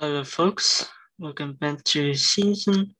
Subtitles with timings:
[0.00, 0.88] Hello, folks.
[1.18, 2.94] Welcome back to season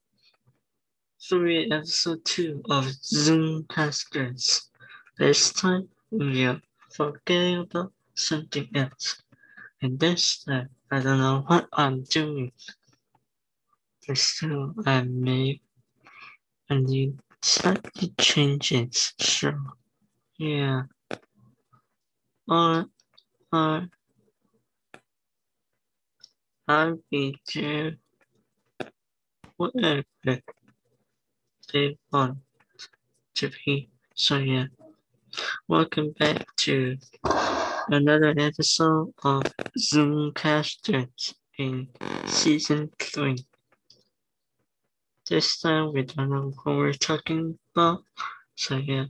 [1.18, 4.68] three, episode two of Zoom Casters.
[5.16, 6.60] This time we are
[6.92, 9.22] forgetting about something else.
[9.80, 12.52] And this time, I don't know what I'm doing.
[14.06, 15.62] But still, I made
[16.68, 19.14] a new slightly changes.
[19.18, 19.54] So,
[20.36, 20.82] yeah.
[22.46, 22.84] Or,
[23.50, 23.88] or,
[26.70, 27.02] Want
[33.34, 33.88] to be.
[34.14, 34.66] So yeah,
[35.66, 36.96] welcome back to
[37.88, 39.42] another episode of
[39.76, 41.88] Zoomcasters in
[42.26, 43.44] season three.
[45.28, 48.04] This time we don't know what we're talking about.
[48.54, 49.06] So yeah,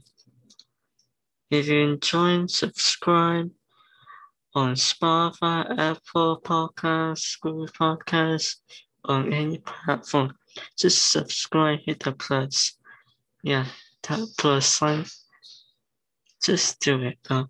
[1.51, 3.51] if you enjoy, subscribe
[4.53, 8.57] on Spotify, Apple Podcasts, Google Podcasts,
[9.05, 10.33] on any platform.
[10.77, 12.77] Just subscribe, hit the plus.
[13.43, 13.65] Yeah,
[14.03, 15.05] that plus sign.
[16.43, 17.47] Just do it though.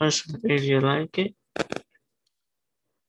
[0.00, 1.34] Also, if you like it,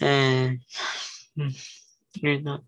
[0.01, 0.61] And
[1.37, 1.49] hmm,
[2.15, 2.61] you know.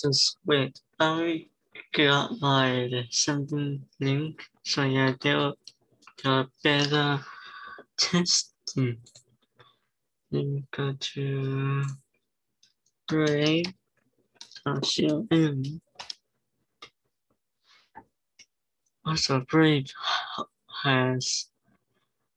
[0.00, 0.80] Just wait.
[0.98, 1.46] I
[1.94, 5.54] got my something link so yeah they'll
[6.24, 7.20] the better
[7.98, 8.98] testing.
[10.30, 11.84] Then go to
[13.06, 13.66] Brave
[14.66, 15.80] CLM.
[19.04, 19.86] Also Brave
[20.82, 21.48] has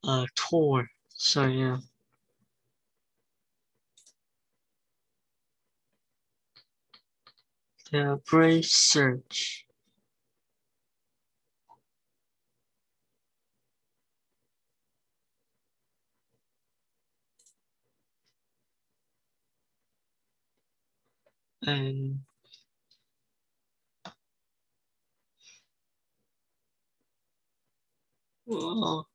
[0.03, 1.77] a tour, so yeah.
[7.91, 9.65] The Brave search.
[21.67, 22.19] and
[28.47, 29.05] let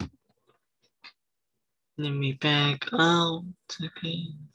[2.10, 3.44] me back out
[3.80, 4.51] again.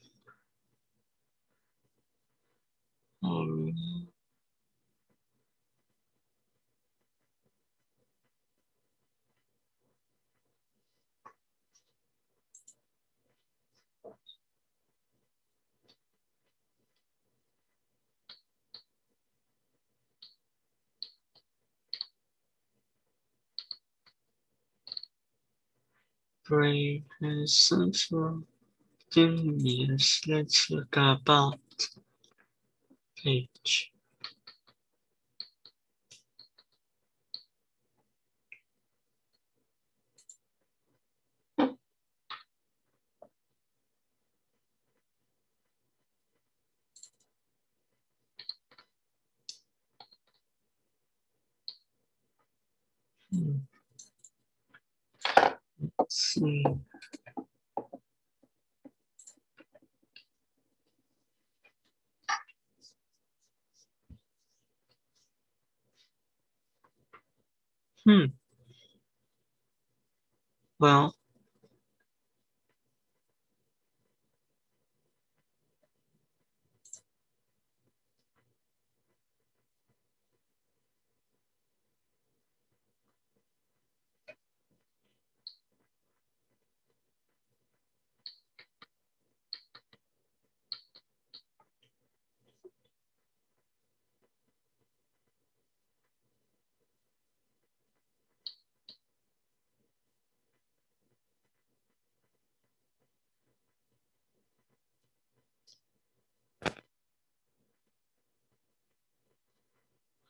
[3.24, 3.72] Oh.
[26.46, 27.04] Brave
[27.48, 28.44] central
[29.12, 30.22] genius.
[30.28, 30.98] Let's look
[33.28, 33.92] page.
[53.34, 53.58] Hmm.
[56.00, 56.66] Let's see.
[68.08, 68.28] Hmm.
[70.80, 71.17] Well,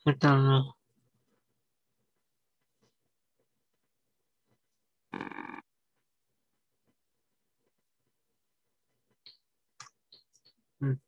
[0.08, 0.74] I don't know.
[10.82, 11.00] McDonald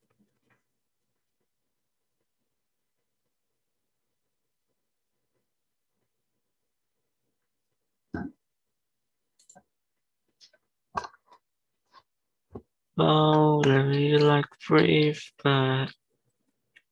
[12.98, 15.88] Oh, let me like breathe, but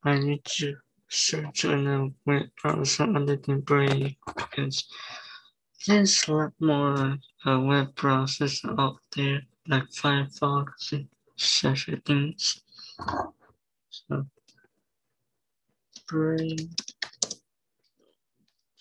[0.04, 0.76] I need to
[1.10, 4.88] search on a web browser other than Brave because
[5.86, 12.62] there's a lot more uh, web browsers out there, like Firefox and such things.
[13.90, 14.26] So,
[16.08, 16.70] Brave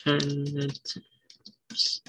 [0.06, 2.02] alternatives.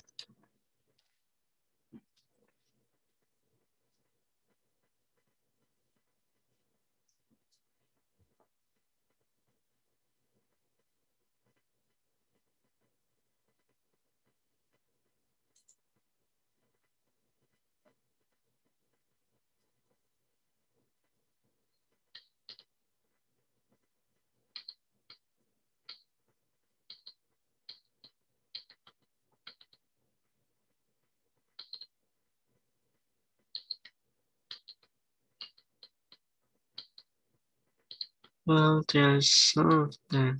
[38.48, 40.40] Well, there's some in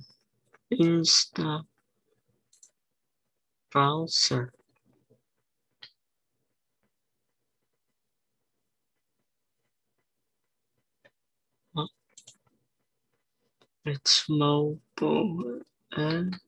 [1.36, 1.62] the
[3.72, 4.52] browser.
[13.84, 15.62] It's mobile
[15.92, 16.38] and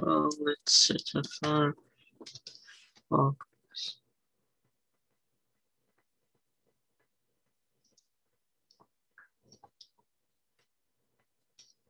[0.00, 1.72] let's set a file.
[3.10, 3.36] Oh,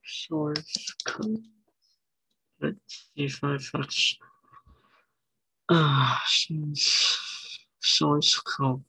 [0.05, 1.45] source code.
[2.61, 4.19] Let's see if I fetch
[5.71, 6.23] ah
[7.81, 8.83] source code.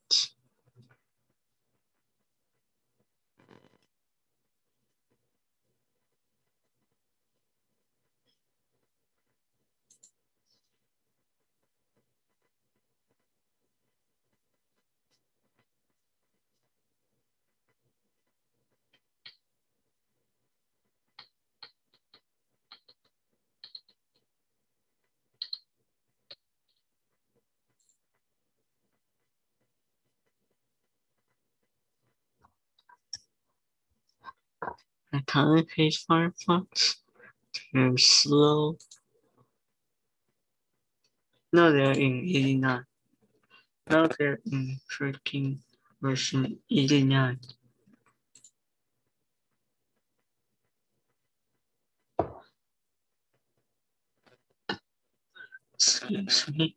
[35.13, 36.97] I can't page Firefox.
[37.73, 38.77] They're slow.
[41.53, 42.85] No, they're in 89.
[43.89, 45.59] Now they're in freaking
[46.01, 47.39] version 89.
[55.75, 56.75] Excuse me.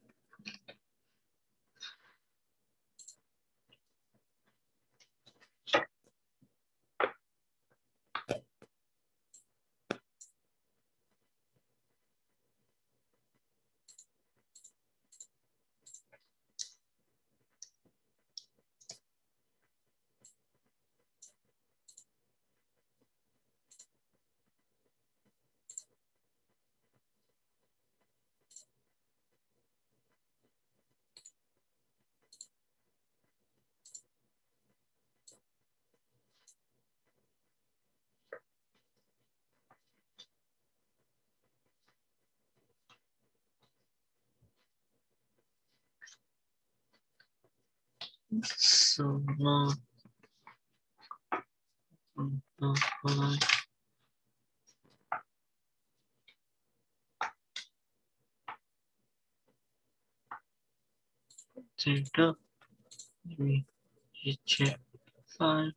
[65.38, 65.72] five.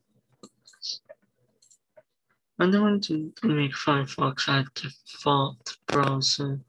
[2.59, 6.59] I don't want to make Firefox active default browser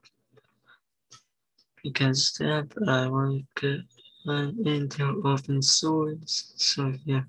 [1.82, 3.80] because that I will get
[4.28, 6.52] uh, and angel of the souls.
[6.56, 7.22] So yeah.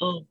[0.00, 0.26] Oh.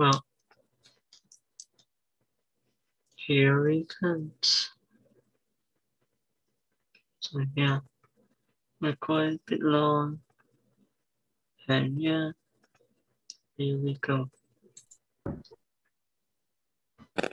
[0.00, 0.24] Well,
[3.16, 4.70] here we comes.
[7.20, 7.80] So yeah,
[8.80, 10.20] we're quite a bit long.
[11.68, 12.30] And yeah,
[13.58, 14.30] here we go.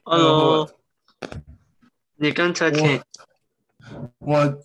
[0.03, 0.69] Hello，
[2.17, 3.01] 你刚才听
[4.19, 4.61] 我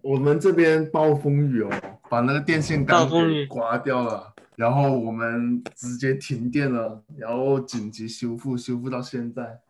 [0.00, 3.06] 我们这边暴风雨哦，把那个电线杆
[3.48, 9.60] 刮掉了，然后我们直接停电了，然后紧急修复，修复到现在，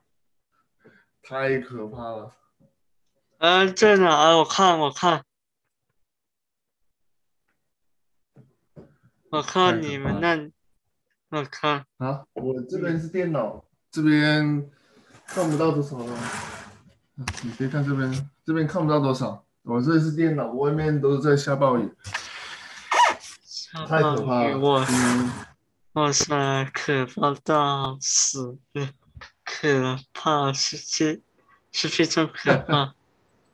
[1.22, 2.30] 太可怕了。
[3.38, 4.36] 嗯，在哪儿？
[4.36, 5.24] 我看，我看，
[9.30, 10.50] 我看你们那，
[11.30, 14.70] 我看，啊，我这边是电脑，这边
[15.24, 16.12] 看不到多少了。
[16.12, 19.42] 啊你可以看这边，这边看不到多少。
[19.62, 22.21] 我这里是电脑，外面都是在下暴雨，下
[23.72, 24.50] 太可怕了。
[24.50, 25.30] 暴雨我嗯，
[25.94, 28.58] 哇塞，可怕到死，
[29.44, 31.20] 可怕是这
[31.72, 32.94] 是非常可怕。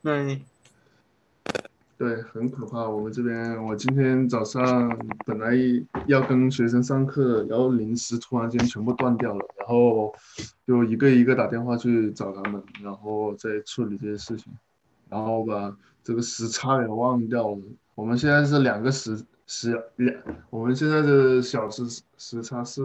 [0.01, 0.45] 那你
[1.97, 2.89] 对，很可怕。
[2.89, 4.97] 我们这边，我今天早上
[5.27, 5.53] 本来
[6.07, 10.15] 要跟学生上课，然后临时突然间全部断掉了，然后
[10.65, 14.53] 就一个一个打电话去找他们，然后再处理这些事情，
[15.09, 17.63] 然后把这个时差给忘掉了。
[17.97, 20.15] 我们现在是两个时时两，
[20.51, 22.83] 我们现在的小时时差是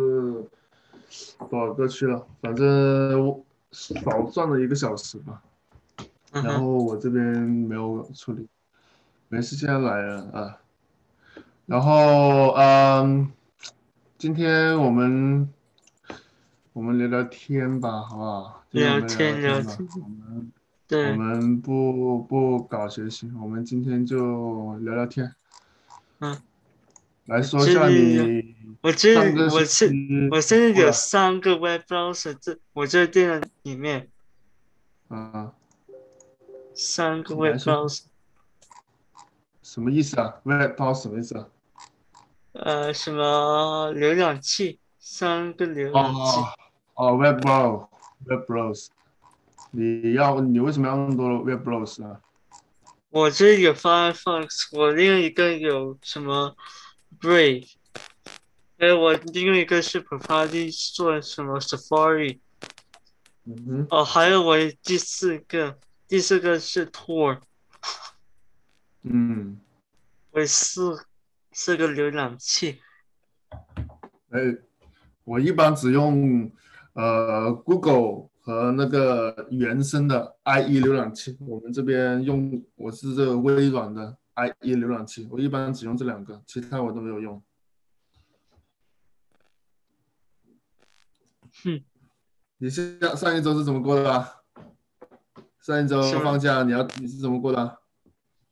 [1.50, 2.26] 多少个去了？
[2.42, 5.44] 反正我少赚了一个小时吧。
[6.32, 8.48] 然后我这边没有处理，
[9.28, 10.58] 没事，现在来了啊。
[11.66, 13.32] 然后嗯，
[14.18, 15.48] 今天我们
[16.72, 18.64] 我们聊聊天吧，好不好？
[18.72, 19.66] 聊天聊天
[20.02, 20.52] 我们
[20.90, 25.36] 我，们不不搞学习，我们今天就聊聊天。
[26.20, 26.38] 嗯，
[27.26, 29.16] 来说一下你我这
[29.50, 29.90] 我是
[30.30, 34.10] 我现在有三个 web browser，这我这电脑里面
[35.08, 35.54] 啊，
[36.74, 38.02] 三个 web 说 browser，
[39.62, 41.48] 什么意思啊？Web browser 什么意思啊？
[42.52, 46.20] 呃，什么浏览器，三个浏览器。
[46.20, 46.54] 哦
[46.96, 48.88] 哦，web browser，web browser，
[49.72, 52.20] 你要你为什么要那么多 web browser 啊？
[53.10, 56.56] 我这有 Firefox，我另一个有什么
[57.20, 57.72] Brave，
[58.78, 62.40] 还有我另一个是 Property 做什么？Safari，
[63.46, 65.78] 嗯哼，哦，还有我第四个，
[66.08, 67.40] 第四个是 Tor，
[69.04, 69.60] 嗯，
[70.32, 71.06] 我四
[71.52, 72.80] 四个浏览器。
[74.30, 74.40] 哎，
[75.24, 76.52] 我一般只用
[76.94, 87.44] 呃 Google 和那个原生的 IE 浏览器，我们这边用我是这个微软的 IE 浏览器，我一般只用这两个，其他我都没有用。
[91.64, 91.84] 哼，
[92.58, 94.42] 你上上一周是怎么过的啊？
[95.62, 97.78] 上一周放假你要你是怎么过的啊？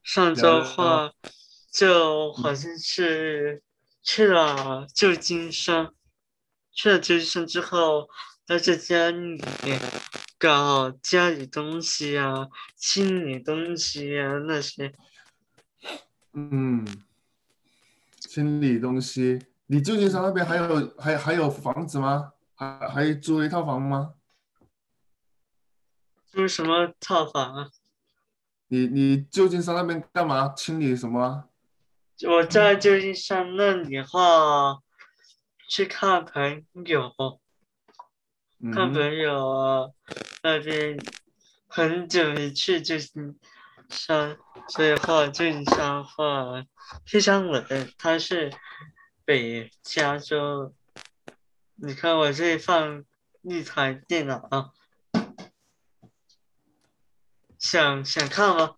[0.03, 1.11] 上周的话，
[1.71, 3.63] 就好像是
[4.03, 5.91] 去了旧金山，
[6.71, 8.07] 去了旧金山之后，
[8.45, 9.41] 待在家里
[10.37, 14.93] 搞家里东西啊，清理东西啊那些。
[16.33, 16.85] 嗯，
[18.19, 19.45] 清理东西。
[19.67, 22.33] 你旧金山那边还有还还有房子吗？
[22.55, 24.13] 还还租了一套房吗？
[26.31, 27.69] 租什么套房啊？
[28.67, 30.49] 你你旧金山那边干嘛？
[30.55, 31.49] 清理什么？
[32.27, 34.79] 我在旧金山那里的话，
[35.67, 37.11] 去看朋友，
[38.71, 39.89] 看嗯朋友啊，
[40.43, 40.97] 那边
[41.67, 43.39] 很久没去旧金
[43.89, 44.37] 山，
[44.71, 46.65] 所以话旧金山话
[47.05, 48.53] 非常冷，它是
[49.25, 50.73] 北加州。
[51.75, 53.03] 你看我这里放
[53.41, 54.71] 一台电脑啊，
[57.59, 58.77] 想想看吗？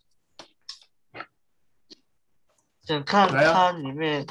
[2.81, 4.25] 想看它里面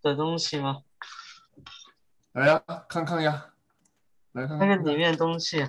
[0.00, 0.84] 的东西吗？
[2.32, 3.52] 来呀，看看呀，
[4.32, 4.66] 来看看。
[4.66, 5.68] 那个里面东西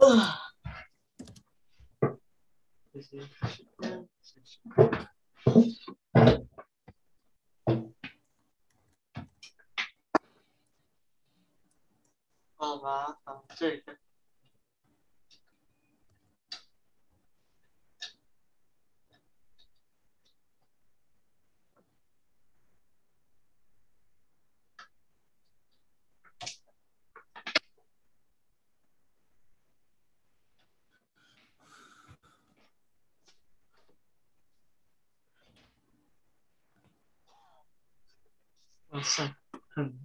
[0.00, 0.40] 啊。
[12.56, 13.96] 好吧，好这个。
[39.68, 39.98] 很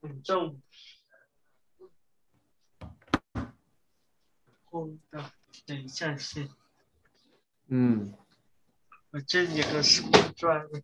[0.00, 0.62] 很重。
[4.70, 5.32] 空的，
[5.64, 6.48] 等一下先，
[7.68, 8.14] 嗯，
[9.10, 10.70] 我这里有个 screwdriver。
[10.70, 10.82] 这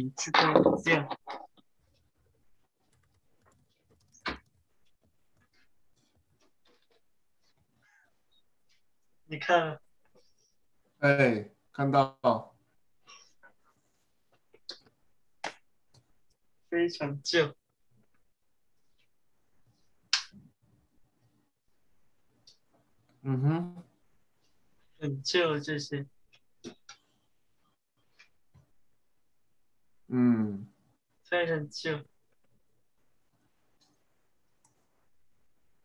[0.00, 1.18] 每次都这样。
[9.24, 9.80] 你看，
[11.00, 12.54] 哎，看到，
[16.68, 17.56] 非常旧。
[23.22, 23.84] 嗯哼，
[25.00, 26.06] 很旧这些，
[30.10, 30.66] 嗯，
[31.22, 32.02] 非常旧。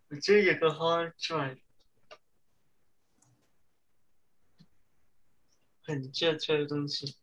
[0.09, 1.59] 我这里有个 hard drive，
[5.83, 7.17] 很正确的东西。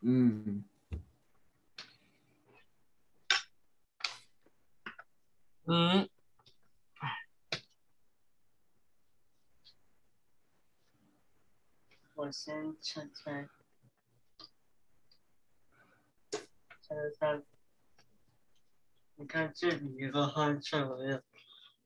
[0.00, 0.64] 嗯，
[5.64, 6.08] 嗯，
[12.14, 13.48] 我先拆拆，
[16.90, 17.44] 三十三。
[19.14, 21.22] 你看这里一个 hard drive，我要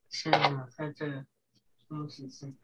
[0.09, 1.27] 先拿开这个
[1.87, 2.57] 东西先。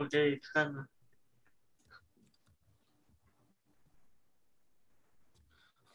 [0.00, 0.86] 我给你看了。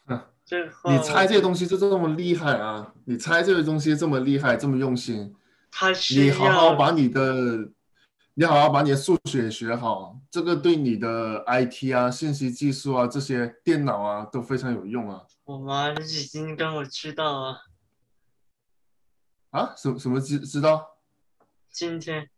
[0.05, 2.93] 啊这你猜这些东西就这么厉害啊？
[3.05, 5.35] 你猜这个东西这么厉害，这么用心，
[5.71, 7.71] 他是你好好把你的，
[8.35, 15.25] 你好好把你的数学学好，这个对你的 IT 啊、信息技术啊、这些电脑啊都非常有用啊！
[15.45, 17.57] 我妈已经跟我知道啊，
[19.49, 20.99] 啊，什什么知知道？
[21.71, 22.29] 今天，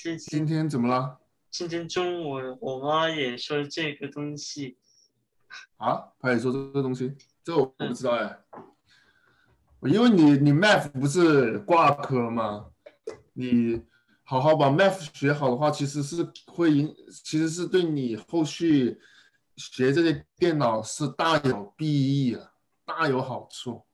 [0.00, 1.18] 今今天天怎么了？
[1.50, 4.78] 今天中午我妈也说这个东西，
[5.76, 8.38] 啊，她也说这个东西，这我不知道哎。
[9.82, 12.70] 因为你你 math 不是挂科了吗？
[13.32, 13.82] 你
[14.22, 19.00] 好好把 math 学好的话，其实是会影，其实是对你后续
[19.56, 22.52] 学这些电脑是大有裨益啊，
[22.84, 23.84] 大有好处，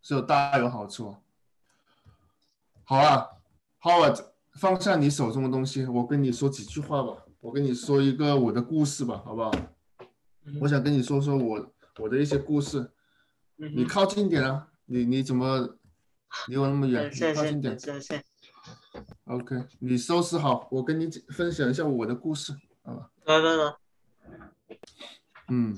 [0.00, 1.14] 是有大有好处。
[2.84, 3.28] 好啊
[3.84, 7.22] ，Howard，放下你手中的东西，我跟你说几句话吧。
[7.40, 9.52] 我跟你说一个我的故事吧，好不好？
[10.46, 12.90] 嗯我想跟你说说我我的一些故事。
[13.58, 14.68] 嗯你靠近点啊！
[14.86, 15.76] 你你怎么
[16.48, 17.10] 离我那么远？
[17.12, 17.78] 你靠近点
[19.26, 23.10] ，OK，你收拾好，我跟你讲分享一下我的故事，好吧？
[23.26, 23.76] 来来来，
[25.48, 25.76] 嗯，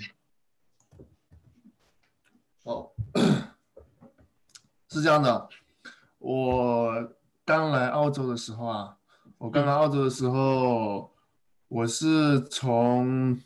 [2.62, 2.92] 哦，
[4.88, 5.49] 是这样的，
[6.19, 7.12] 我
[7.47, 8.97] 刚来澳洲的时候啊，
[9.39, 11.15] 我刚来澳洲的时候，
[11.69, 13.41] 我是从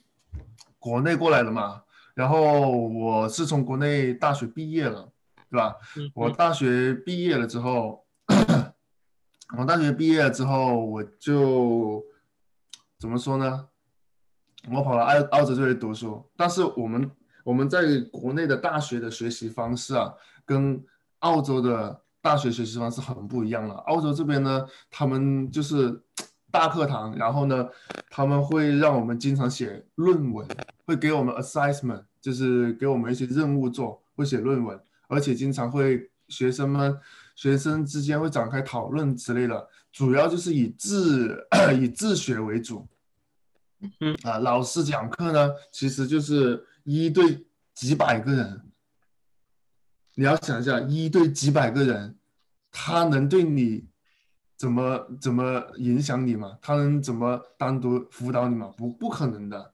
[0.79, 1.83] 国内过来的嘛，
[2.15, 5.13] 然后我是从国内大学毕业了，
[5.51, 5.77] 对吧？
[5.99, 8.07] 嗯我大学毕业了之后，
[9.59, 12.03] 我大学毕业了之后，我就
[12.99, 13.69] 怎么说呢？
[14.73, 17.11] 我跑到澳澳洲这里读书，但是我们
[17.45, 20.15] 我们在国内的大学的学习方式啊，
[20.47, 20.83] 跟
[21.19, 23.74] 澳洲的大学学习方式很不一样了。
[23.87, 26.02] 澳洲这边呢，他们就是
[26.50, 27.66] 大课堂，然后呢，
[28.11, 30.46] 他们会让我们经常写论文，
[30.85, 34.78] 会给我们 assignment，就是给我们一些任务做，会写论文，
[35.09, 36.98] 而且经常会学生们
[37.35, 41.46] 学生之间会展开讨论之类的，主要就是以自
[41.80, 42.87] 以自学为主。
[44.00, 48.61] 嗯啊，老师讲课呢，其实就是一对几百个人。
[50.20, 52.14] 你要想一下，一对几百个人，
[52.70, 53.88] 他能对你
[54.54, 56.59] 怎么怎么影响你吗？
[56.61, 58.70] 他能怎么单独辅导你吗？
[58.76, 59.72] 不，不可能的，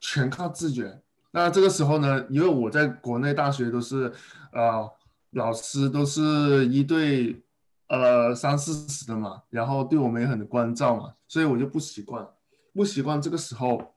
[0.00, 1.02] 全靠自觉。
[1.32, 4.10] 那这个时候呢，因为我在国内大学都是，
[4.52, 4.90] 呃，
[5.32, 7.44] 老师都是一对
[7.88, 12.26] 呃三四十的嘛，然后对我们也很关照嘛，所以我就不习惯。
[12.72, 13.92] 不习惯这个时候，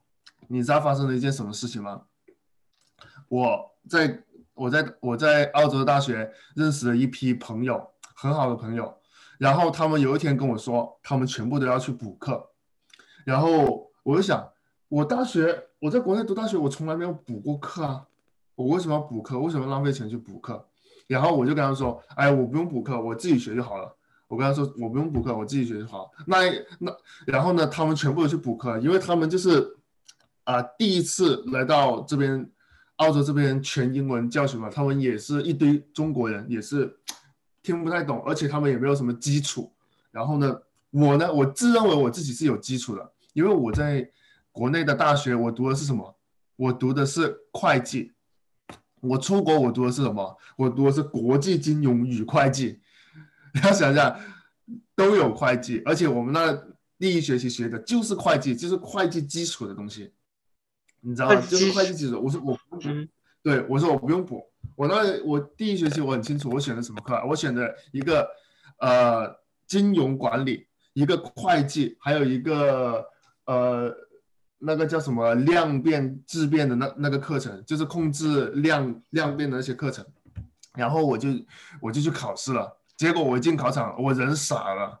[0.48, 2.02] 你知道发生了一件什么事情吗？
[3.28, 4.22] 我在
[4.62, 8.96] 我在我在澳洲大学认识了一批朋友，很好的朋友，
[9.36, 12.50] 然后他们有一天跟我说，他们全部都要去补课，
[13.24, 14.48] 然后我就想，
[14.88, 18.06] 我大学我在国内读大学，我从来没有补过课啊，
[18.54, 19.36] 我为什么要补课？
[19.40, 20.64] 为什么要浪费钱去补课？
[21.08, 23.92] 然后我就跟他说，哎，我不用补课，我自己学就好了。
[24.28, 26.08] 我跟他说，我不用补课，我自己学就好。
[26.24, 26.36] 那
[26.78, 26.96] 那
[27.26, 29.76] 然后呢，他们全部都去补课，因为他们就是
[30.44, 32.48] 啊、第一次来到这边
[33.02, 36.96] 澳洲这边全英文教学嘛，他们也是一堆中国人，也是
[37.62, 39.72] 听不太懂，而且他们也没有什么基础。
[40.12, 40.56] 然后呢，
[40.90, 44.08] 我呢，我自认为我自己是有基础的，因为我在
[44.52, 46.16] 国内的大学，我读的是什么？
[46.54, 48.12] 我读的是会计。
[49.00, 50.38] 我出国，我读的是什么？
[50.56, 52.78] 我读的是国际金融与会计。
[53.52, 54.16] 你要想想，
[54.94, 56.52] 都有会计，而且我们那
[56.98, 60.12] 第一学期学的就是会计，就是会计基础的东西，
[61.02, 61.40] 你知道吗？
[61.42, 62.18] 就是会计基础。
[62.24, 63.06] 我说我不嗯
[63.42, 64.42] 对我说我不用补。
[64.76, 67.24] 我那我第一学期我很清楚，我选的什么课啊？
[67.24, 68.26] 我选的一个
[68.78, 69.36] 呃
[69.66, 73.04] 金融管理，一个会计，还有一个
[73.44, 73.92] 呃
[74.58, 80.06] 那个叫什么量变质变的那那个课程，就是控制量量变的那些课程。
[80.74, 81.28] 然后我就
[81.80, 85.00] 我就去考试了，结果我一进考场，我人傻了，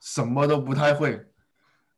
[0.00, 1.26] 什么都不太会。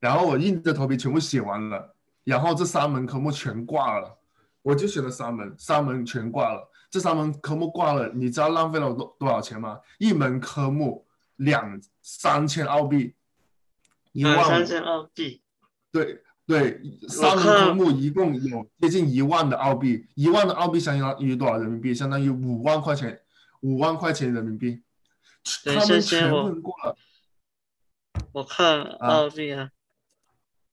[0.00, 1.94] 然后我硬着头皮全部写完了，
[2.28, 4.18] 然后这三门科目全挂了，
[4.60, 6.70] 我就选了三门，三门全挂了。
[6.90, 9.80] 这三门科目挂了，你知道浪费了我多多少钱吗？
[9.98, 13.14] 一门科目两三千澳币，
[14.12, 15.42] 一万三千澳币，
[15.90, 21.94] 对对，三门科目一共有接近一万的澳币，一万的澳币相当于多少人民币？
[21.94, 23.18] 相当于五万块钱，
[23.60, 24.82] 五万块钱人民币。
[25.64, 26.94] 他们全部人过了
[28.32, 29.70] 我看澳币啊，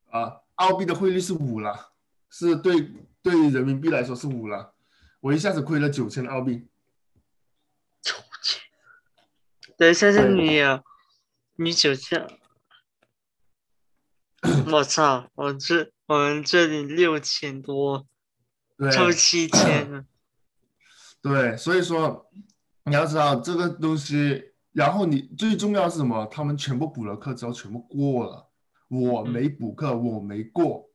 [0.09, 0.41] 啊！
[0.55, 1.91] 澳币的汇率是五了，
[2.29, 4.73] 是对对人民币来说是五了。
[5.19, 6.67] 我一下子亏了九千澳币。
[8.01, 8.13] 九
[8.43, 8.61] 千
[9.77, 10.83] 等一下是你啊，
[11.55, 12.27] 你九千？
[14.71, 15.29] 我操！
[15.33, 18.05] 我这我们这里六千多，
[18.77, 20.05] 对，超七千了。
[21.19, 22.29] 对，所以说
[22.83, 26.27] 你要知道这个东西，然后你最重要是什么？
[26.27, 28.51] 他们全部补了课之后全部过了，
[28.87, 30.89] 我没补课，我没过，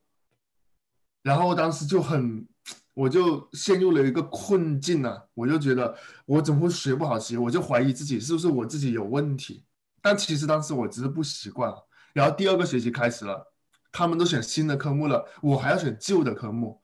[1.21, 2.47] 然后当时就很，
[2.93, 9.65] 我就陷入了一个困境啊，我就觉得我怎么会学不好习，我就怀疑自己是不是我自己有问题，
[10.01, 11.73] 但其实当时我只是不习惯。
[12.13, 13.53] 然后第二个学期开始了，
[13.91, 16.81] 他们都选新的科目了，我还要选旧的科目，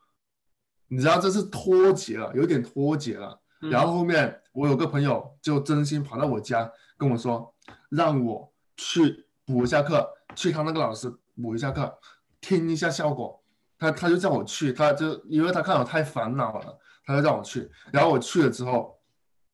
[0.88, 3.42] 你知道这是脱节了，有点脱节了。
[3.60, 7.54] 然后后面我有个朋友就真心跑到我家跟我说，
[7.90, 11.10] 让我去补一下课，去他那个老师
[11.42, 11.98] 补一下课，
[12.42, 13.42] 听一下效果。
[13.80, 17.72] 他他就叫我去，他就因为他看我太烦恼了，他就让我去。
[17.92, 19.00] 然后我去了之后，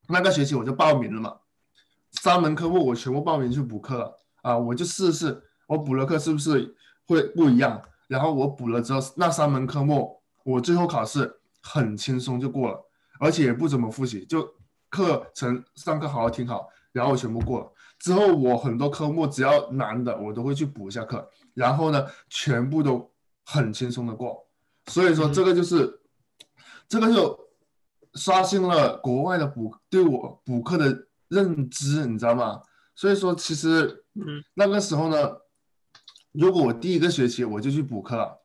[0.07, 1.37] 那个学期我就报名了嘛，
[2.11, 5.43] 三门科目我全部报名去补课了啊，我就试试。
[5.67, 6.75] 我补了课是不是
[7.05, 7.81] 会不一样？
[8.07, 12.85] 然后我补了之后，那三门科目我最后考试很轻松就过了，
[13.19, 14.49] 而且也不怎么复习，就
[14.89, 17.72] 课程上课好好听好，然后我全部过了。
[18.03, 23.09] 之后我很多科目只要难的我都会去补一下课，然后呢全部都
[23.45, 24.45] 很轻松的过。
[24.87, 26.01] 所以说这个就是
[26.89, 27.39] 这个就
[28.15, 32.61] 刷新了国外的补对我补课的认知，你知道吗？
[32.93, 34.03] 所以说其实
[34.55, 35.37] 那个时候呢。
[36.35, 38.41] 如果我第一个学期我就去补课了，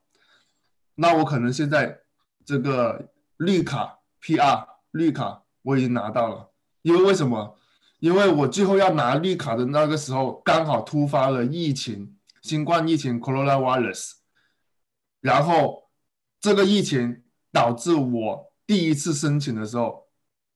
[0.93, 2.01] 那我可能现在
[2.45, 6.51] 这个绿卡 PR 绿卡我已经拿到了，
[6.83, 7.57] 因为为什么？
[7.99, 14.13] 因为我最后要拿绿卡的那个时候，刚好突发了疫情，新冠疫情 （coronavirus），
[15.21, 15.89] 然后
[16.39, 20.07] 这个疫情导致我第一次申请的时候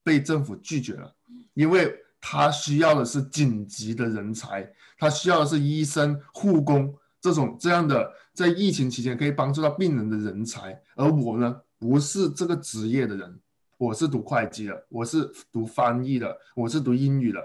[0.04, 1.14] 被政府拒绝了，
[1.54, 6.94] 因为他需要的是紧急的人才，他需要的是医生、护工。
[7.20, 13.40] 这种这样的在疫情期间可以帮助到病人的人才，而我呢不是这个职业的人，
[13.78, 17.40] 我是读会计的，我是读翻译的，我是读英语的，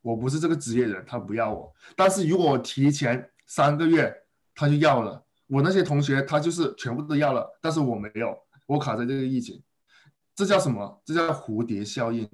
[0.00, 1.72] 我不是这个职业人，他不要我。
[1.96, 4.14] 但是如果我提前三个月
[4.54, 9.62] 他就要了，我那些同学他就是全部都要了，但是我没有，我卡在这个疫情，
[10.34, 11.02] 这叫什么？
[11.04, 12.28] 这叫蝴蝶效应。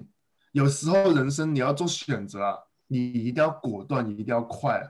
[0.52, 2.56] 有时候人生你要做选择啊，
[2.86, 4.82] 你一定要果断，你一定要快。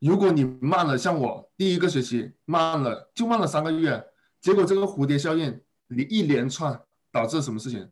[0.00, 4.04] 如果你慢了，像我第一个学期慢了，就慢了三个月，
[4.40, 6.80] 结果这个蝴蝶效应，你一连串
[7.12, 7.88] 导致什么事情？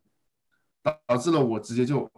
[0.83, 2.11] 导导致了我直接就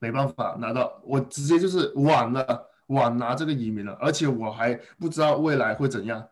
[0.00, 6.28] 没办法拿到，我直接就是晚了，晚拿这个移民了，而且我还不知道未来会怎样，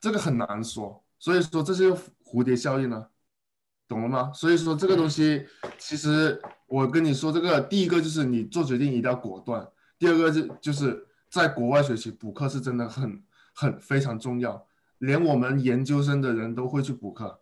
[0.00, 1.02] 这个很难说。
[1.18, 1.90] 所以说这是
[2.24, 3.06] 蝴蝶效应呢，
[3.88, 4.30] 懂了吗？
[4.34, 5.46] 所以说这个东西，
[5.78, 9.66] 其实我跟你说，这个第一个就是你做决定一定要果断，
[9.98, 11.06] 第二个就就是。
[11.30, 13.20] 在国外学习补课是真的很
[13.52, 17.40] 很非常重要，连我们研究生的人都会去补课，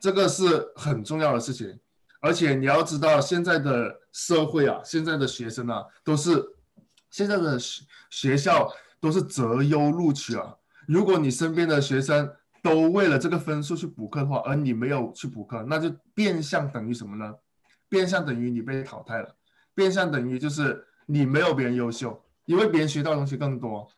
[0.00, 1.78] 这个是很重要的事情。
[2.20, 6.42] 而且你要知道，现在的社会啊，现在的学生啊，都是
[7.10, 10.56] 现在的学学校都是择优录取啊。
[10.86, 12.30] 如果你身边的学生
[12.62, 17.34] 都为了这个分数去补课的话，而你没有去补课，那就变相等于什么呢？
[17.88, 19.34] 变相等于你被淘汰了，
[19.74, 22.22] 变相等于就是你没有别人优秀。
[22.46, 23.88] 因为别人学到的东西更多，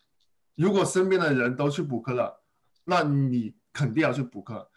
[0.54, 2.42] 如果身边的人都去补课了，
[2.84, 4.68] 那你肯定要去补课，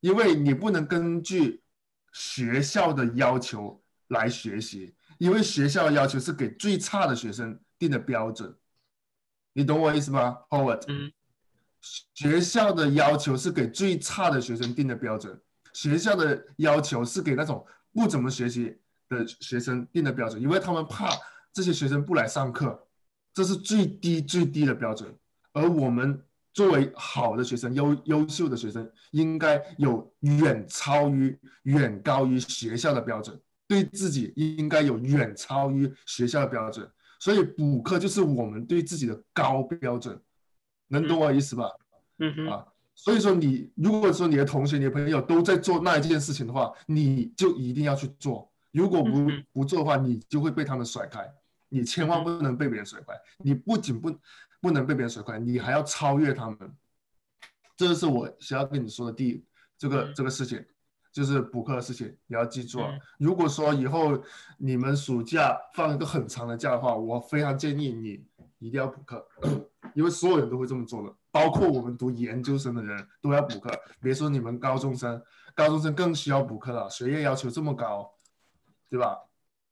[0.00, 1.62] 因为你不能根据
[2.12, 8.54] 学校的要求来学习，因为学校的要求是给最差的学生定的标准，
[9.52, 10.84] 你懂我意思吗，Howard？
[10.88, 11.12] 嗯，
[12.14, 15.40] 学校的要求是给最差的学生定的标准，
[15.72, 18.78] 学校的要求是给那种不怎么学习
[19.08, 21.08] 的学生定的标准，因为他们怕
[21.52, 22.82] 这些学生不来上课。
[23.34, 25.14] 这是最低最低的标准，
[25.52, 26.24] 而我们
[26.56, 33.38] 作为好的学生、优优秀的学生，应该有远超于、远高于学校的标准，
[33.68, 36.90] 对自己应该有远超于学校的标准。
[37.20, 40.18] 所以补课就是我们对自己的高标准，
[40.88, 41.68] 能懂我意思吧？
[42.20, 42.48] 嗯哼。
[42.48, 48.50] 啊，所以说你如果说你的同学、你的朋友都在做那一件事情的话，你就一定要去做。
[48.72, 51.30] 如果不不做的话，你就会被他们甩开。
[51.68, 54.08] 你千万不能被别人甩开，你不仅不
[54.60, 56.58] 不能被别人甩开，你还要超越他们。
[57.76, 59.44] 这是我想要跟你说的第
[59.76, 60.64] 这个这个事情，
[61.12, 62.90] 就是补课的事情，你要记住啊。
[63.18, 64.22] 如果说以后
[64.58, 68.24] 你们暑假放一个很长的假的话，我非常建议你
[68.58, 69.26] 一定要补课，
[69.94, 73.70] 因为所有人都会这么做的，包括我们读研究生的人都要补课。
[74.00, 75.22] 别说你们高中生，
[75.54, 78.10] 高中生更需要补课了，学业要求这么高，
[78.88, 79.18] 对吧？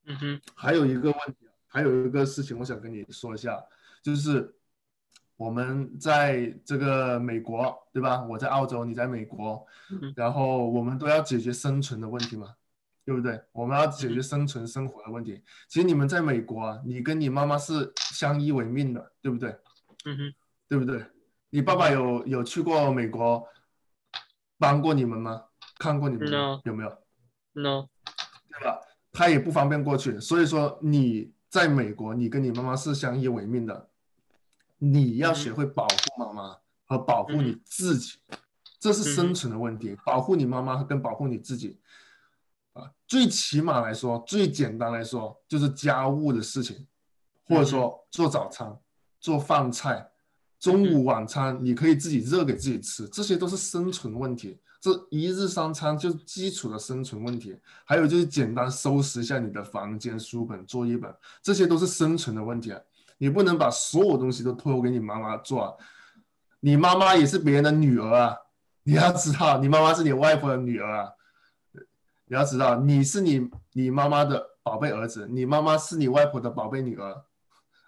[0.07, 1.49] 嗯哼，还有一个问题。
[1.67, 3.61] 还有一个事情，我想跟你说一下，
[4.01, 4.55] 就是
[5.37, 8.23] 我们在这个美国，对吧？
[8.25, 9.67] 我在澳洲，你在美国，
[10.15, 12.55] 然后我们都要解决生存的问题嘛，
[13.05, 13.41] 对不对？
[13.53, 15.43] 我们要解决生存生活的问题。
[15.69, 19.51] 其实你们在美国啊，你跟你妈妈是相依为命的，对不对？
[20.05, 20.35] 嗯哼，
[20.69, 21.05] 对不对？
[21.51, 23.47] 你爸爸有有去过美国
[24.59, 25.45] 帮过你们吗？
[25.79, 26.31] 看过你们
[26.65, 26.89] 有没有
[27.53, 27.89] ？No，
[28.49, 28.81] 对吧？
[29.13, 33.89] 他也不方便过去，所以说你在美国，你跟你妈妈是相依为命的，
[34.79, 36.57] 你要学会保护妈妈
[36.87, 38.19] 和保护你自己，
[38.79, 39.97] 这是生存的问题。
[40.05, 41.79] 保护你妈妈跟保护你自己，
[42.73, 46.87] 啊，最起码来说，最简单来说就是家务的事情，
[47.45, 48.77] 或者说做早餐、
[49.21, 50.11] 做饭菜。
[50.61, 54.59] 中午晚餐你可以自己热给自己吃，这些都是生存问题。
[54.81, 57.55] 这一日三餐就是基础的生存问题。
[57.85, 62.73] 还有就是简单收拾一下你的房间、书本、作业本，这些都是生存的问题。
[63.25, 65.75] 你不能把所有东西都托给你妈妈做，啊
[66.61, 68.37] 你妈妈也是别人的女儿啊！
[68.83, 71.13] 你要知道，你妈妈是你外婆的女儿啊！
[72.27, 77.25] 你要知道，你是你你妈妈的宝贝儿子，你妈妈是你外婆的宝贝女儿，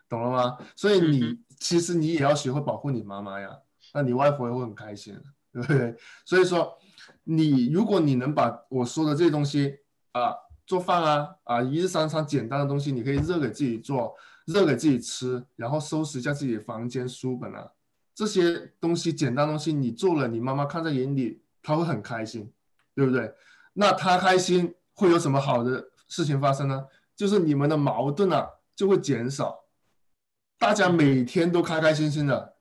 [0.08, 0.58] 懂了吗？
[0.74, 1.44] 所以你。
[1.58, 3.48] 其实你也要学会保护你妈妈呀，
[3.94, 5.18] 那你外婆也会很开心，
[5.50, 5.96] 对不对？
[6.26, 6.76] 所以说，
[7.24, 9.74] 你如果你能把我说的这些东西
[10.12, 10.34] 啊，
[10.66, 14.14] 做饭啊啊，一日三餐简单的东西，你可以热给自己做，
[14.46, 17.70] 热给自己吃，然后收拾一下自己的房间、书本啊，
[18.14, 22.50] 这些东西简单东西你做了，你妈妈看在眼里，她会很开心，
[22.94, 23.34] 对不对？
[23.74, 26.86] 那她开心会有什么好的事情发生呢？
[27.14, 29.64] 就是你们的矛盾啊就会减少。
[30.58, 32.56] 大家每天都开开心心的，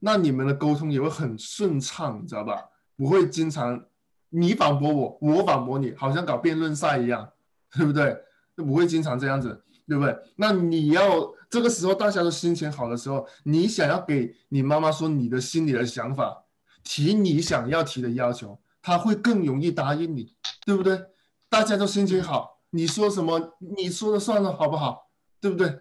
[0.00, 2.70] 那你们的沟通也会很顺畅，你知道吧？
[2.96, 3.84] 不会经常
[4.30, 7.30] 你反驳我，我反驳你，好像搞辩论赛一样，
[7.72, 8.24] 对不对？
[8.56, 10.16] 就不会经常这样子，对不对？
[10.36, 16.44] 那你要这个时候大家都心情好的时候，你想要给你妈妈说你的心里的想法，
[16.82, 21.00] 提你想要提的要求，她会更容易答应你，对不对？
[21.48, 25.10] 大家都心情好，你说什么你说了算了，好不好？
[25.40, 25.78] 对不对？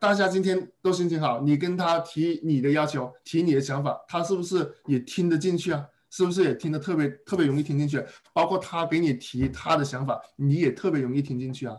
[0.00, 5.86] 大家今天都心情好，你跟他提你的要求，提你的想法，他是不是也听得进去啊？
[6.10, 8.04] 是不是也听得特别特别容易听进去？
[8.32, 11.76] 包括他给你提他的想法，你也特别容易听进去啊，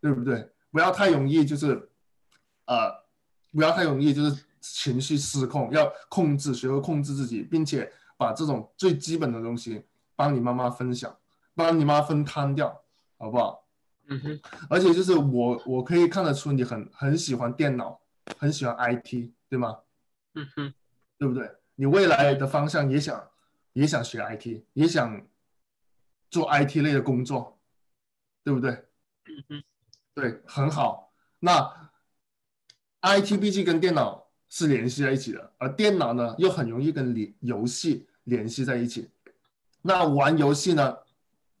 [0.00, 0.46] 对不对？
[0.70, 1.90] 不要太容易就是，
[2.66, 2.90] 呃，
[3.52, 11.16] 不要太容易就是情绪失控，要控制，学会控制自己，并且把这种最基本的东西帮你妈妈分享，
[11.54, 12.82] 帮你妈分摊掉，
[13.18, 13.66] 好不好？
[14.12, 18.00] 嗯哼，而且就是我，我可以看得出你很很喜欢电脑，
[18.38, 19.78] 很喜欢 IT，对吗？
[20.34, 20.74] 嗯哼，
[21.16, 21.48] 对不对？
[21.76, 23.30] 你未来的方向也想
[23.72, 25.26] 也想学 IT，也想
[26.28, 27.58] 做 IT 类的工作，
[28.42, 28.70] 对不对？
[29.26, 29.64] 嗯哼，
[30.20, 31.12] 对，很好。
[31.40, 31.90] 那
[33.00, 39.10] IT 毕竟跟电脑是联系在一起的，而电脑呢又很容易跟联游戏联系在一起。
[39.82, 40.98] 那玩游戏呢，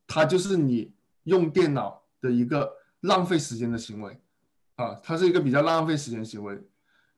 [0.06, 0.92] 它就是你
[1.24, 1.98] 用电脑。
[2.22, 4.20] 的一个浪费时间的行为，
[4.74, 6.62] 啊，它是一个比较浪费时间行为。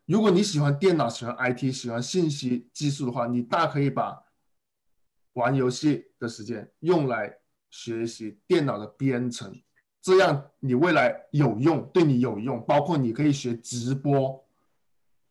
[0.04, 4.22] 如果你喜欢电脑、喜欢 IT、喜欢信息技术的话，你大可以把
[5.32, 7.36] 玩游戏的时间用来
[7.68, 9.60] 学习电脑的编程，
[10.02, 12.62] 这样你未来有用，对你有用。
[12.66, 14.44] 包括你可以学直播，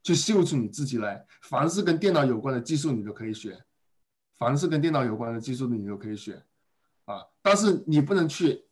[0.02, 1.24] 去秀出你自己来。
[1.42, 3.52] 凡是跟电脑有关的技术，你都可以学；
[4.38, 6.42] 凡是跟电脑有关的技术，你都可以学。
[7.06, 8.64] 啊，但是你不能去。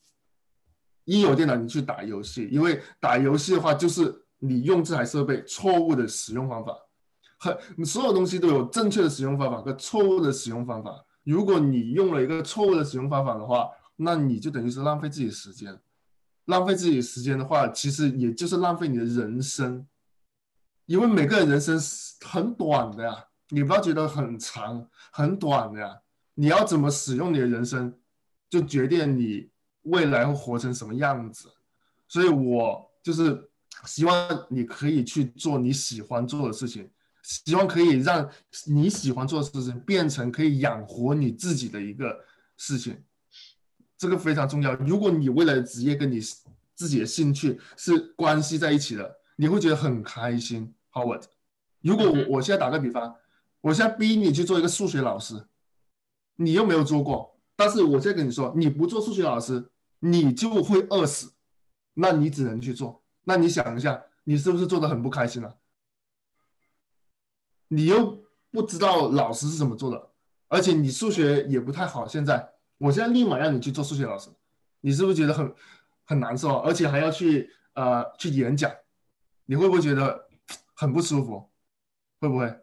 [1.05, 6.77] 一有电脑，你去打游戏，因为打游戏的话，就是你用这台设备错误的使用方法，
[7.39, 11.03] 很所有东西都有正确的使用方法和错误的使用方法。
[11.23, 15.75] 如果你用了一个错误的使用方法的话，那你就等于是浪费自己时间。
[16.49, 19.87] 浪费自己时间的话，其实也就是浪费你的人生，
[20.85, 21.79] 因为每个人人生
[22.25, 25.99] 很短的呀，你不要觉得很长，很短的呀。
[26.35, 27.93] 你要怎么使用你的人生，
[28.49, 29.49] 就决定你。
[29.83, 31.49] 未来会活成什么样子？
[32.07, 33.49] 所以我就是
[33.85, 36.87] 希望你可以去做你喜欢做的事情，
[37.23, 38.29] 希望可以让
[38.65, 42.13] 你喜欢做的事情变成可以养活你自己的一个
[42.57, 43.01] 事情，
[43.99, 44.73] 这个非常重要。
[44.77, 46.19] 如果你未来的职业跟你
[46.73, 50.73] 自己的兴趣是关系在一起的，你会觉得很开心。
[50.93, 51.23] Howard，
[51.81, 53.15] 如果我我现在打个比方，
[53.61, 55.45] 我现在逼你去做一个数学老师，
[56.37, 57.37] 你又没有做过。
[57.57, 59.69] 但是我现在跟你说，你不做数学老师，
[59.99, 61.33] 你就会饿死。
[61.95, 63.03] 那你只能去做。
[63.25, 65.57] 那你想一下，你是不是做的很不开心了？
[67.67, 70.11] 你又不知道老师是怎么做的，
[70.47, 72.07] 而且你数学也不太好。
[72.07, 74.31] 现在，我现在立马让你去做数学老师，
[74.81, 75.53] 你是不是觉得很
[76.05, 76.57] 很难受？
[76.59, 78.73] 而且还要去呃去演讲，
[79.45, 80.27] 你会不会觉得
[80.73, 81.51] 很不舒服，
[82.19, 82.59] 会不会？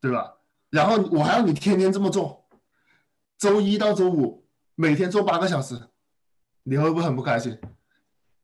[0.00, 0.36] 对吧？
[0.70, 2.48] 然后我还要你天天这么做，
[3.36, 5.88] 周一到周五每天做八个小时，
[6.62, 7.58] 你会不会很不开心？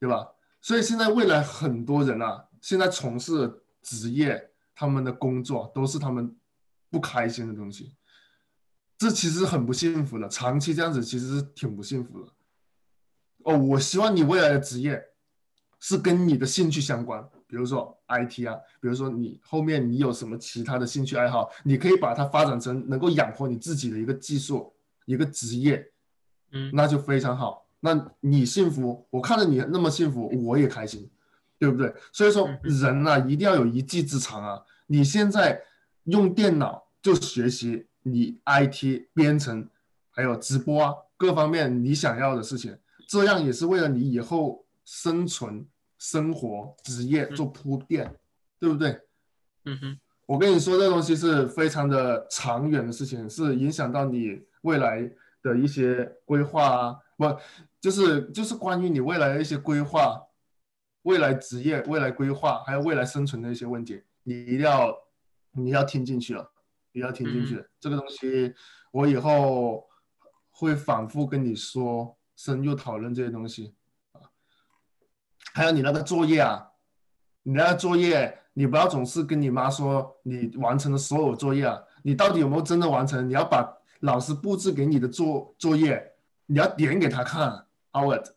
[0.00, 0.32] 对吧？
[0.60, 6.36] 所以现在未来很多人啊，现在从事职业，他们的工作都是他们
[6.90, 7.94] 不开心的东西，
[9.02, 10.28] 这其实很不幸福的。
[10.28, 12.32] 长期这样子其实是挺不幸福的。
[13.38, 15.02] 哦，我希望你未来的职业
[15.80, 24.72] 是跟你的兴趣相关，比如说 IT 啊，比如说你后面你有什么其他的兴趣爱好，你可以把它发展成能够养活你自己的一个技术、
[25.04, 25.84] 一个职业，
[26.52, 27.66] 嗯那就非常好。
[27.80, 31.10] 那你幸福，我看着你那么幸福，我也开心，
[31.58, 31.92] 对不对？
[32.12, 34.62] 所以说嗯人呢、一定要有一技之长啊。
[34.86, 35.60] 你现在
[36.04, 39.68] 用电脑就学习你 IT 编程，
[40.10, 42.76] 还有直播啊各方面你想要的事情，
[43.08, 45.66] 这样也是为了你以后生存、
[45.98, 48.14] 生活、职业做铺垫，
[48.58, 49.00] 对不对？
[49.64, 55.08] 嗯哼，我跟你说，这东西是非常的长远的事情，是影响到你未来
[55.42, 57.24] 的一些规划啊，不，
[57.80, 60.20] 就是就是关于你未来的一些规划、
[61.02, 64.96] 未来职业、未来规划，还有未来生存的一些问题，你一定要
[65.52, 66.51] 你要听进去了，
[66.92, 67.64] 你要听进去。
[67.80, 68.54] 这个东西
[68.90, 69.88] 我以后
[70.50, 73.74] 会反复跟你说，深入讨论这些东西
[74.12, 74.20] 啊。
[75.54, 76.72] 还有你那个作业啊，
[77.42, 83.28] 你那个作业，你不要总是跟你妈说你完成了所有作业啊，你到底有没有真的完成？
[83.28, 86.12] 你要把老师布置给你的作作业，
[86.46, 88.32] 你要点给他看，Howard，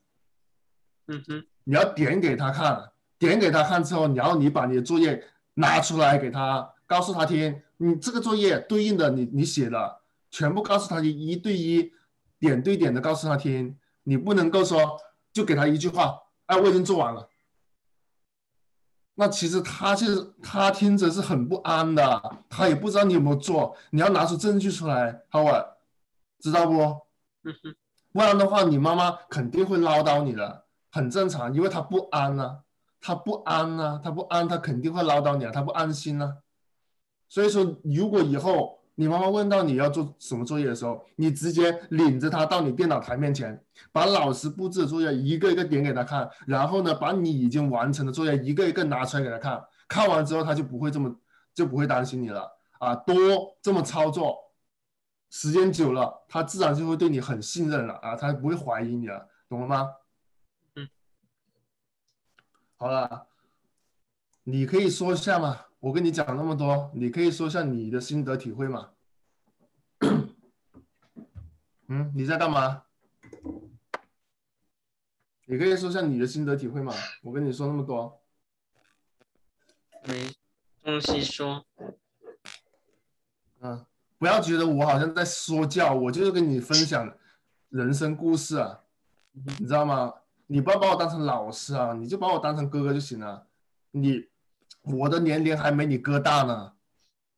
[1.08, 5.24] 嗯哼，你要点给他看，点给他看之后，然后你把你的作业
[5.56, 10.01] 拿出来给他，告诉他听，你这个作业对应的你你写的
[10.32, 11.91] 全部告诉他一对一，
[12.39, 14.97] 点对点的告诉他听，你不能够说
[15.34, 17.30] 就给他一句话，哎，我已经做完了。
[19.17, 25.67] 那其实他是他听着是很不安的，他也不知道你有没有做，你要拿出证据出来，Howard，
[26.39, 26.82] 知道不？
[27.43, 27.76] 嗯哼，
[28.11, 32.59] 不然的话，你妈妈肯定会唠叨你的，很正常，因为她不安呐、
[32.99, 36.39] 她不安呐、她不安，她肯定会唠叨你啊，她不安心呐、
[37.36, 43.61] 所以说，如果以后你妈妈问到你要做什么作业的时候，你直接领着她到你电脑台面前，
[43.91, 51.13] 把老师布置的作业一个一个点给她看，然后呢，把你已经完成的作业一个一个拿出来给她看，看完之后，她就不会这么
[51.53, 53.13] 就不会担心你了啊，多
[53.61, 54.38] 这么操作。
[55.29, 59.89] 时间久了，他自然就会对你很信任了啊，他不会怀疑你了，懂了吗？
[60.75, 60.88] 嗯。
[62.77, 63.27] 好了，
[64.43, 68.89] 你可以说一下嘛，我跟你讲那么多，你可以说一下你的心得体会嘛。
[71.88, 72.86] 嗯，你在干嘛？
[75.45, 76.91] 你可以说一下你的心得体会嘛？
[77.21, 78.19] 我跟你说那么多，
[80.07, 80.27] 没
[80.83, 81.63] 东西说。
[83.59, 83.86] 嗯，
[84.17, 87.15] 不要觉得我好像在说教，我就是跟你分享
[87.69, 88.79] 人生故事啊，
[89.33, 90.11] 你知道吗？
[90.47, 93.45] 你不要把我当成老师啊，你就把我当成哥哥就行了。
[93.91, 94.27] 你
[94.86, 96.73] 我的年龄还没你哥大呢，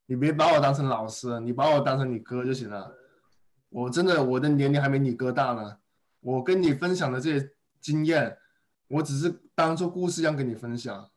[0.06, 2.96] 你别把我当成老师，你把我当成你哥就行了。
[3.70, 5.78] 我真的我的年龄还没你哥大呢，
[6.20, 8.38] 我跟你分享的这些经验，
[8.88, 11.10] 我只是当做故事一样跟你分享，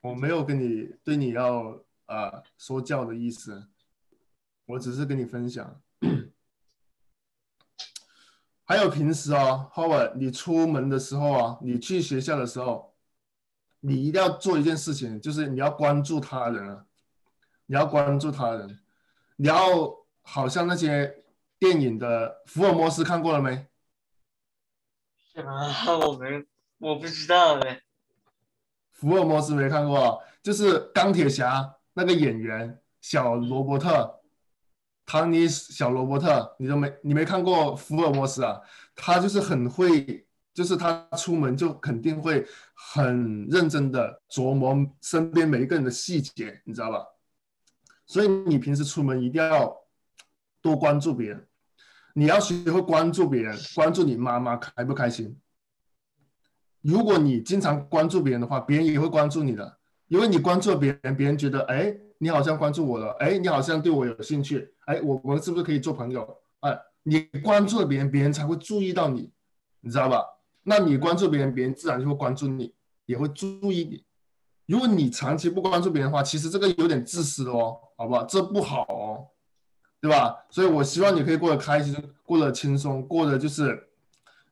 [0.00, 3.68] 我没有跟你对你要呃说教的意思。
[4.66, 5.80] 我只是跟你分享。
[8.64, 12.91] 还有平时哦，Howard，你出门的时候啊，你去学校的时候，
[13.84, 16.84] 你一定要做一件事情，就是你要关注他人啊，
[17.66, 18.78] 你要关注他人，
[19.36, 19.58] 你要
[20.22, 21.24] 好像那些
[21.58, 23.66] 电影的福尔摩斯看过了没？
[25.32, 25.68] 是吗？
[25.98, 26.46] 我没，
[26.78, 27.82] 我不知道哎。
[28.92, 34.20] 福尔摩斯没看过啊，就是钢铁侠那个演员小罗伯特，
[35.04, 38.60] 唐尼小罗伯特，你都没你没看过福尔摩斯啊？
[38.94, 40.24] 他就是很会，
[40.54, 47.06] 就是他出门就肯定会很认真的琢磨身边每一个人的细节，你知道吧？
[48.06, 49.74] 所以你平时出门一定要
[50.60, 51.46] 多关注别人，
[52.14, 55.38] 你要学会关注别人，关注你妈妈开不开心。
[56.82, 59.78] 如果你经常关注别人的话，别人也会关注你的，
[60.08, 66.42] 因为你关注了别人，别人觉得，哎，你好像关注我了，哎，你好像对我有兴趣，哎，我我们是不是可以做朋友？
[66.60, 69.32] 哎，你关注了别人，别人才会注意到你，
[69.80, 70.22] 你知道吧？
[70.62, 72.74] 那你关注别人，别人自然就会关注你，
[73.06, 74.04] 也会注意你。
[74.66, 78.24] 如果你长期不关注别人的话，其实这个有点自私哦，好不好？
[78.24, 79.28] 这不好哦，
[80.00, 80.44] 对吧？
[80.50, 81.94] 所以我希望你可以过得开心，
[82.24, 83.88] 过得轻松，过得就是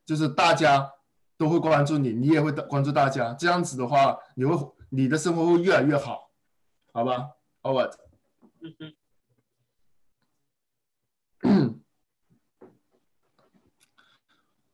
[0.05, 0.91] 就是大家。
[1.37, 4.55] 都会关注你，你也会关注大家，这样子的话，你会
[4.89, 6.29] 你的生活会越来越好，
[6.93, 7.31] 好吧
[7.63, 7.89] ？Over。
[8.61, 8.93] 嗯嗯，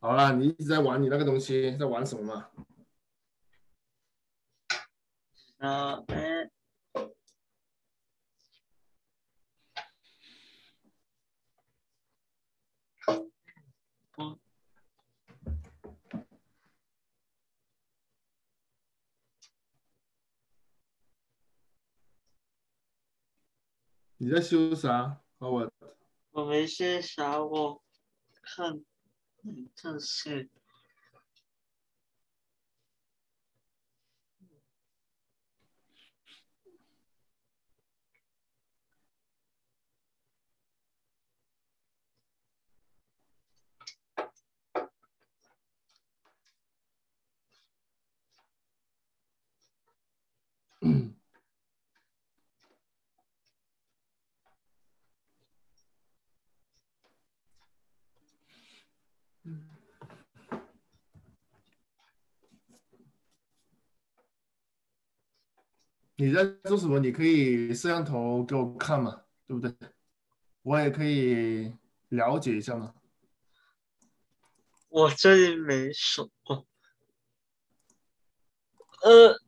[0.08, 2.50] 好了，你一直在玩你那个东西，在玩什么嘛？
[5.58, 6.50] 啊，哎，
[24.16, 25.70] 你在修啥？Over。
[26.32, 27.84] 我没修啥，我
[28.42, 28.86] 看
[29.48, 29.70] 嗯
[50.82, 51.17] 电
[66.20, 67.00] 你在做什么？
[67.00, 69.72] 你可以摄像头给我看嘛，对不对？
[70.64, 71.72] 我也可以
[72.10, 72.94] 了解一下嘛。
[74.90, 76.32] 我这里没手。
[79.04, 79.40] 呃。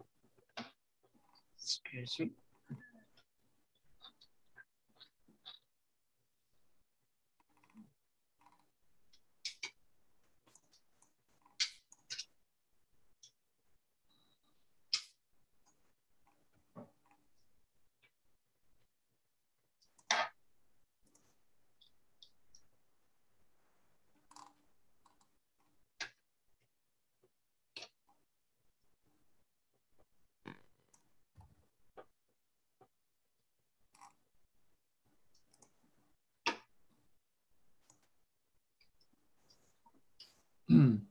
[40.70, 41.07] 嗯，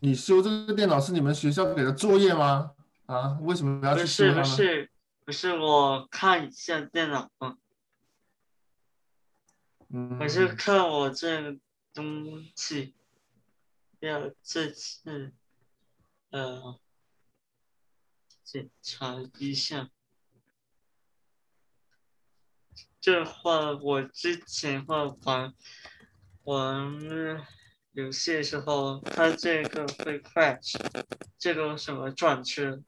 [0.00, 2.74] 你修这个电脑是你们学校给的作业吗？
[3.06, 4.44] 啊，为什么要去修是不？
[4.44, 4.90] 是
[5.24, 7.56] 不是，我看一下电脑啊，
[9.88, 11.58] 嗯，我是看我这个
[11.94, 12.94] 东西，
[14.00, 15.32] 要这次
[16.30, 16.78] 呃
[18.44, 19.88] 检查一下。
[23.00, 25.52] 这话我之前会玩
[26.44, 26.98] 玩
[27.92, 30.76] 游戏的时候，它这个会 crash，
[31.38, 32.82] 这个什么转圈？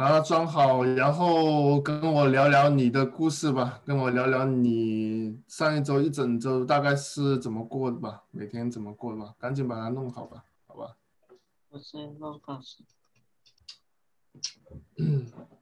[0.00, 10.96] 把它装好，然后跟我聊聊你的故事吧，跟我聊聊你上一周一整周大概是怎么过的吧，每天怎么过的吧，赶紧把它弄好吧，好吧？
[11.68, 12.58] 我先弄告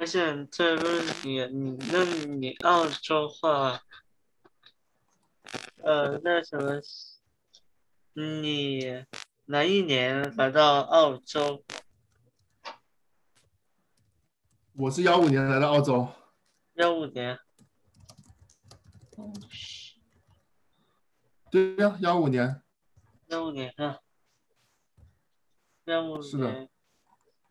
[0.00, 3.82] 而且这个问题，你那你澳洲话，
[5.82, 6.80] 呃，那什么，
[8.12, 9.04] 你
[9.46, 11.64] 哪一年来到澳洲？
[14.74, 16.08] 我是幺五年来到澳洲，
[16.74, 17.36] 幺五年。
[21.50, 22.62] 对呀，幺五年。
[23.26, 23.98] 幺五年啊，
[25.86, 26.68] 幺五是的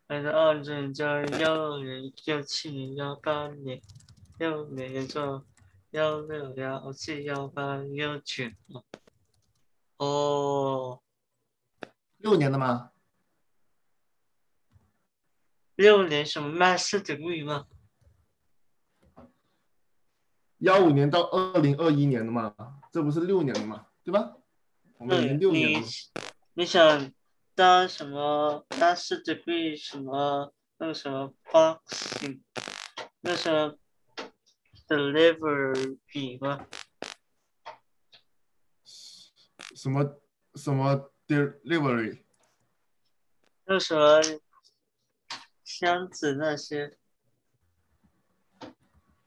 [0.08, 0.22] 年。
[0.22, 3.80] 来到澳洲就幺六年、幺七年、幺八年、
[4.38, 5.44] 幺五年做
[5.90, 8.44] 幺六、幺七、幺八、幺九。
[9.98, 11.00] 哦，
[12.18, 12.92] 六年的吗？
[15.74, 17.66] 六年什么 master degree 吗？
[20.58, 22.54] 幺五年到二零二一年的嘛，
[22.90, 24.36] 这不是六年的嘛，对吧？
[24.96, 25.82] 我们已经六年你了。
[26.54, 27.12] 你想
[27.58, 32.40] 当什么 master degree 什么那个什么 boxing
[33.20, 33.76] 那什么
[34.86, 36.68] delivery 吗？
[39.74, 40.20] 什么
[40.54, 42.22] 什么 delivery？
[43.64, 44.20] 那什么
[45.64, 46.96] 箱子那些，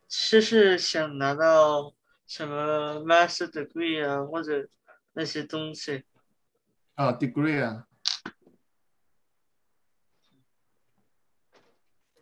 [0.07, 1.93] 就是想拿到
[2.25, 4.69] 什么 master degree 啊，或者
[5.11, 6.05] 那些东西。
[6.95, 7.89] 啊，degree 啊。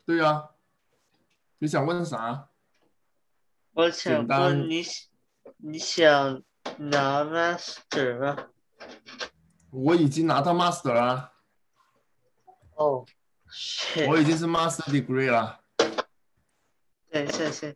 [0.09, 0.49] 对呀、
[1.59, 2.49] 你想问啥？
[3.73, 4.81] 我想问你，
[5.57, 6.41] 你想
[6.77, 8.47] 拿 master 吗？
[9.69, 11.33] 我已经拿到 master 了，
[12.73, 13.05] 哦，
[14.07, 15.59] 我已经是 master degree 了。
[17.11, 17.75] 对，谢谢。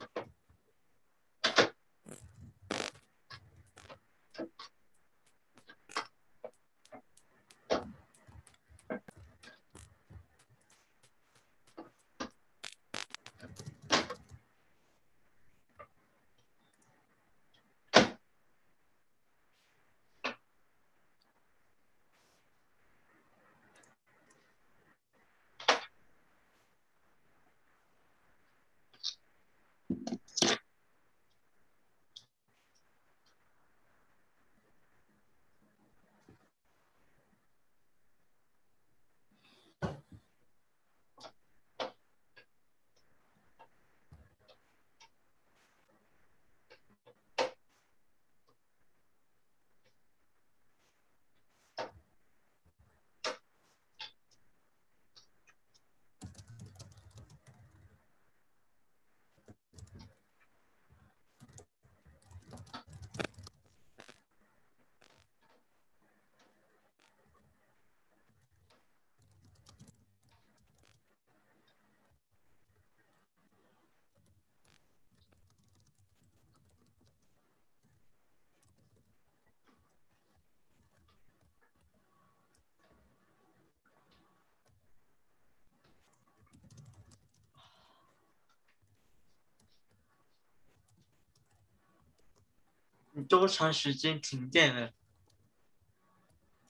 [93.24, 94.92] 你多长时间停电了？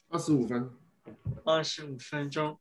[0.10, 0.78] 二十五分，
[1.44, 2.60] 二十五分钟。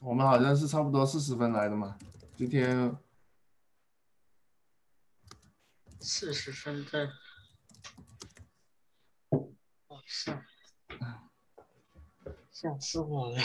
[0.00, 1.96] 我们好像是差不多四十分来的嘛。
[2.36, 2.94] 今天
[5.98, 7.10] 四十分钟。
[9.86, 10.44] 哇塞！
[12.50, 13.40] 吓死我了！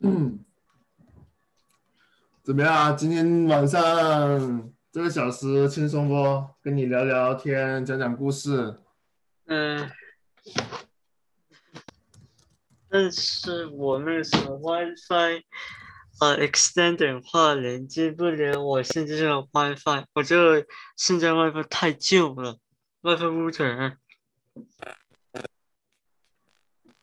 [0.00, 0.44] 嗯，
[2.42, 2.96] 怎么样？
[2.96, 6.14] 今天晚上这个小时轻松不？
[6.62, 8.78] 跟你聊聊天，讲讲故事。
[9.44, 9.90] 嗯，
[12.88, 15.42] 但是我那个什么 WiFi，
[16.20, 20.66] 呃，extender 话连接不了我现在这个 WiFi，我这个
[20.96, 22.56] 现在 WiFi 太旧了
[23.02, 23.96] ，WiFi router，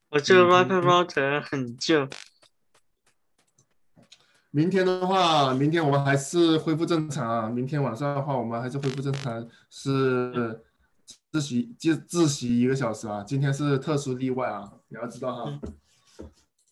[0.10, 2.10] 我这个 WiFi router 很旧。
[4.56, 7.50] 明天的话，明天我们还是恢复正常啊。
[7.50, 10.64] 明天晚上的话，我们还是恢复正常，是
[11.32, 13.24] 自习自自习一个小时啊。
[13.24, 15.60] 今天是特殊例外啊，你要知道哈。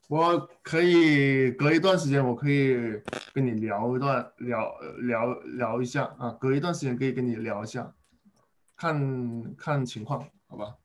[0.10, 3.02] 我可以隔一段时间，我可以
[3.34, 6.30] 跟你聊一段，聊聊聊一下啊。
[6.40, 7.96] 隔一段时间可以跟你聊一下，
[8.78, 10.76] 看看情况，好吧？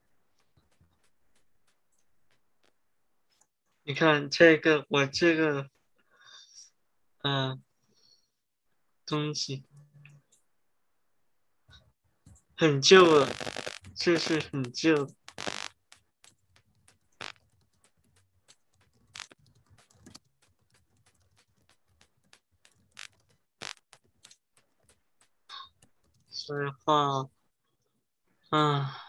[3.85, 5.69] 你看这个，我这个。
[7.27, 7.61] 嗯，
[9.05, 9.65] 东西
[12.57, 13.27] 很旧了，
[13.97, 15.13] 这是很旧。
[26.29, 27.29] 所以话，
[28.51, 29.06] 啊。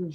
[0.00, 0.10] 嗯，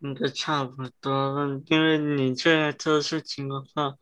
[0.00, 3.96] 应该差不多了，因为你这个特殊情况下，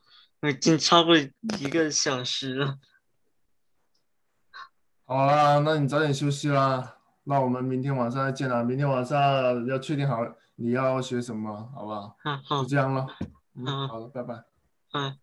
[0.49, 2.79] 已经超过一个小时了。
[5.05, 6.97] 好啦，那你早点休息啦。
[7.25, 8.63] 那我们明天晚上再见啦。
[8.63, 10.21] 明天晚上要确定好
[10.57, 12.17] 你要学什么，好不好？
[12.45, 13.07] 好，就这样了。
[13.55, 14.45] 嗯，好了，拜拜。
[14.93, 15.19] 嗯。